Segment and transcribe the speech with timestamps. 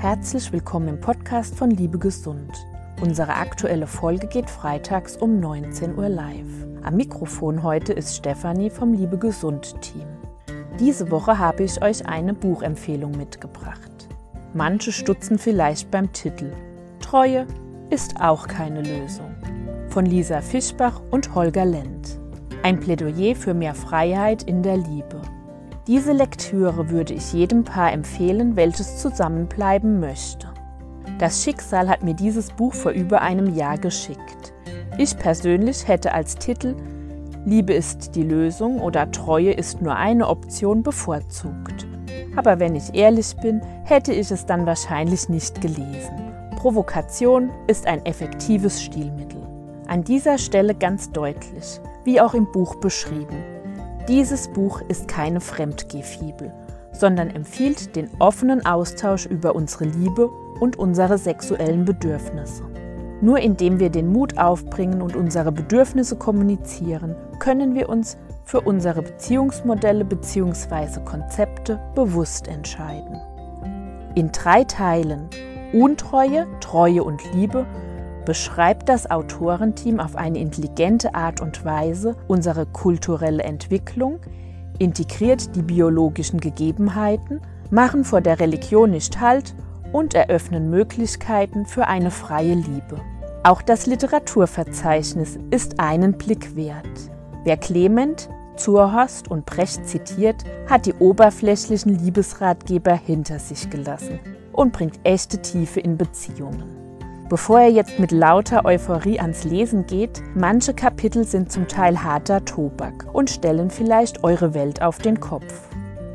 [0.00, 2.66] Herzlich willkommen im Podcast von Liebe Gesund.
[3.02, 6.66] Unsere aktuelle Folge geht freitags um 19 Uhr live.
[6.82, 10.06] Am Mikrofon heute ist Stefanie vom Liebe Gesund Team.
[10.78, 14.08] Diese Woche habe ich euch eine Buchempfehlung mitgebracht.
[14.54, 16.50] Manche stutzen vielleicht beim Titel.
[17.00, 17.46] Treue
[17.90, 19.34] ist auch keine Lösung.
[19.90, 22.18] Von Lisa Fischbach und Holger Lent.
[22.62, 25.19] Ein Plädoyer für mehr Freiheit in der Liebe.
[25.90, 30.46] Diese Lektüre würde ich jedem Paar empfehlen, welches zusammenbleiben möchte.
[31.18, 34.52] Das Schicksal hat mir dieses Buch vor über einem Jahr geschickt.
[34.98, 36.76] Ich persönlich hätte als Titel
[37.44, 41.88] Liebe ist die Lösung oder Treue ist nur eine Option bevorzugt.
[42.36, 46.32] Aber wenn ich ehrlich bin, hätte ich es dann wahrscheinlich nicht gelesen.
[46.54, 49.42] Provokation ist ein effektives Stilmittel.
[49.88, 53.49] An dieser Stelle ganz deutlich, wie auch im Buch beschrieben.
[54.10, 56.52] Dieses Buch ist keine Fremdgehfibel,
[56.90, 62.64] sondern empfiehlt den offenen Austausch über unsere Liebe und unsere sexuellen Bedürfnisse.
[63.20, 69.02] Nur indem wir den Mut aufbringen und unsere Bedürfnisse kommunizieren, können wir uns für unsere
[69.02, 71.04] Beziehungsmodelle bzw.
[71.04, 73.16] Konzepte bewusst entscheiden.
[74.16, 75.28] In drei Teilen
[75.72, 77.64] Untreue, Treue und Liebe
[78.24, 84.20] beschreibt das Autorenteam auf eine intelligente Art und Weise unsere kulturelle Entwicklung,
[84.78, 89.54] integriert die biologischen Gegebenheiten, machen vor der Religion nicht Halt
[89.92, 93.00] und eröffnen Möglichkeiten für eine freie Liebe.
[93.42, 96.86] Auch das Literaturverzeichnis ist einen Blick wert.
[97.44, 104.20] Wer Clement, Zurhorst und Brecht zitiert, hat die oberflächlichen Liebesratgeber hinter sich gelassen
[104.52, 106.79] und bringt echte Tiefe in Beziehungen.
[107.30, 112.44] Bevor er jetzt mit lauter Euphorie ans Lesen geht, manche Kapitel sind zum Teil harter
[112.44, 115.68] Tobak und stellen vielleicht eure Welt auf den Kopf.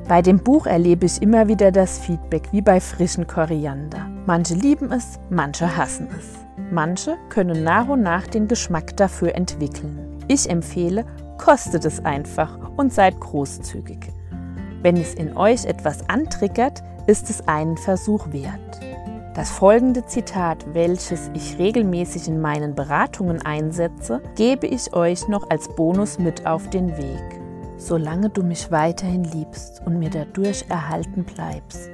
[0.10, 4.10] Bei dem Buch erlebe ich immer wieder das Feedback wie bei frischen Koriander.
[4.26, 6.34] Manche lieben es, manche hassen es.
[6.70, 10.22] Manche können nach und nach den Geschmack dafür entwickeln.
[10.28, 11.06] Ich empfehle,
[11.38, 14.12] kostet es einfach und seid großzügig.
[14.82, 18.65] Wenn es in euch etwas antriggert, ist es einen Versuch wert.
[19.36, 25.68] Das folgende Zitat, welches ich regelmäßig in meinen Beratungen einsetze, gebe ich euch noch als
[25.76, 27.42] Bonus mit auf den Weg.
[27.76, 31.92] Solange du mich weiterhin liebst und mir dadurch erhalten bleibst,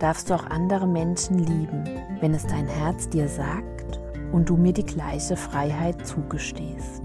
[0.00, 1.84] darfst du auch andere Menschen lieben,
[2.18, 4.00] wenn es dein Herz dir sagt
[4.32, 7.04] und du mir die gleiche Freiheit zugestehst.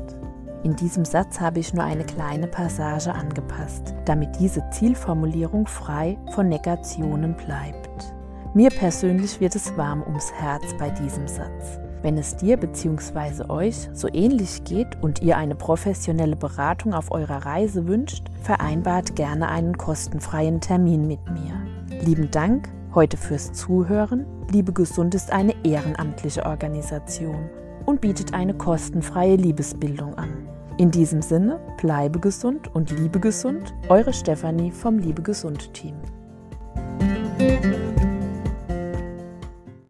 [0.63, 6.50] In diesem Satz habe ich nur eine kleine Passage angepasst, damit diese Zielformulierung frei von
[6.50, 8.14] Negationen bleibt.
[8.55, 11.77] Mir persönlich wird es warm ums Herz bei diesem Satz.
[12.01, 13.49] Wenn es dir bzw.
[13.49, 19.49] euch so ähnlich geht und ihr eine professionelle Beratung auf eurer Reise wünscht, vereinbart gerne
[19.49, 21.99] einen kostenfreien Termin mit mir.
[22.05, 24.25] Lieben Dank heute fürs Zuhören.
[24.49, 27.49] Liebe Gesund ist eine ehrenamtliche Organisation
[27.85, 30.47] und bietet eine kostenfreie Liebesbildung an.
[30.77, 35.95] In diesem Sinne, bleibe gesund und liebe gesund, eure Stefanie vom Liebe Gesund Team.